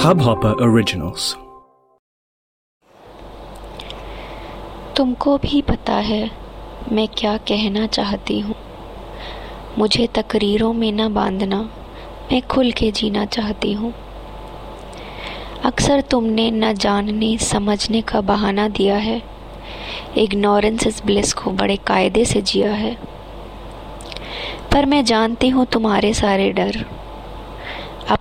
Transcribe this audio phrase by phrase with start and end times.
[0.00, 1.34] Hubhopper Originals.
[4.96, 6.30] तुमको भी पता है,
[6.92, 8.54] मैं क्या कहना चाहती हूँ।
[9.78, 11.70] मुझे तकरीरों में न बांधना,
[12.32, 13.94] मैं खुल के जीना चाहती हूँ।
[15.64, 19.22] अक्सर तुमने न जानने, समझने का बहाना दिया है।
[20.16, 22.98] इग्नोरेंस इस ब्लिस को बड़े कायदे से जिया है।
[24.72, 27.00] पर मैं जानती हूँ तुम्हारे सारे डर।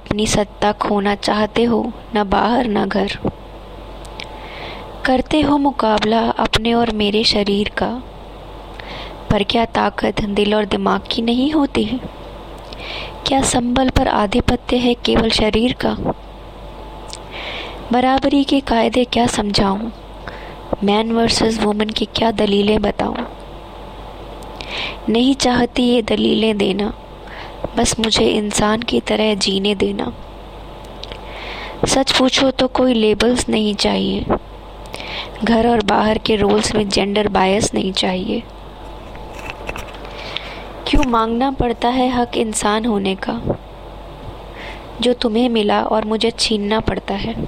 [0.09, 3.19] अपनी सत्ता खोना चाहते हो, न बाहर, न घर।
[5.05, 8.03] करते हो मुकाबला अपने और मेरे शरीर का।
[9.31, 11.83] पर क्या ताकत दिल और दिमाग की नहीं होती?
[11.83, 11.99] है
[13.27, 15.97] क्या संबल पर आधिपत्य है केवल शरीर का?
[17.91, 19.89] बराबरी के कायदे क्या समझाऊं?
[20.83, 23.17] मैन वर्सेस वुमन की क्या दलीलें बताऊँ?
[25.09, 26.93] नहीं चाहती ये दलीलें देना।
[27.79, 30.13] बस मुझे इंसान की तरह जीने देना।
[31.87, 34.25] सच पूछो तो कोई लेबल्स नहीं चाहिए।
[35.43, 38.43] घर और बाहर के रोल्स में जेंडर बायस नहीं चाहिए।
[40.87, 43.57] क्यों मांगना पड़ता है हक इंसान होने का?
[45.01, 47.47] जो तुम्हें मिला और मुझे छीनना पड़ता है।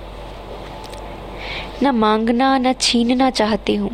[1.84, 3.92] न मांगना न छीनना चाहती हूँ।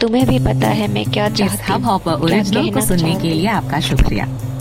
[0.00, 4.26] तुम्हें भी पता है मैं क्या चाहती हॉपर सुनने के लिए आपका शुक्रिया।